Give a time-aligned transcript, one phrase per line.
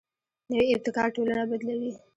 [0.51, 1.91] نوی ابتکار ټولنه بدلوي